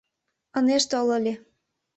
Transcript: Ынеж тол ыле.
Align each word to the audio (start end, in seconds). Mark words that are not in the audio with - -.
Ынеж 0.57 0.83
тол 0.91 1.07
ыле. 1.17 1.33